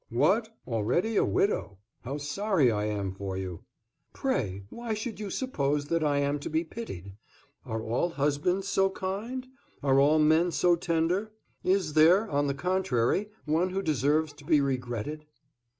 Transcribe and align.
"What, 0.09 0.49
already 0.67 1.15
a 1.15 1.23
widow? 1.23 1.77
How 2.03 2.17
sorry 2.17 2.71
I 2.71 2.85
am 2.85 3.11
for 3.13 3.37
you!" 3.37 3.65
"Pray, 4.13 4.63
why 4.71 4.95
should 4.95 5.19
you 5.19 5.29
suppose 5.29 5.85
that 5.89 6.03
I 6.03 6.17
am 6.17 6.39
to 6.39 6.49
be 6.49 6.63
pitied? 6.63 7.13
Are 7.67 7.83
all 7.83 8.09
husbands 8.09 8.67
so 8.67 8.89
kind? 8.89 9.45
Are 9.83 9.99
all 9.99 10.17
men 10.17 10.49
so 10.49 10.75
tender? 10.75 11.33
Is 11.63 11.93
there, 11.93 12.27
on 12.27 12.47
the 12.47 12.55
contrary, 12.55 13.29
one 13.45 13.69
who 13.69 13.83
deserves 13.83 14.33
to 14.33 14.43
be 14.43 14.59
regretted?" 14.59 15.23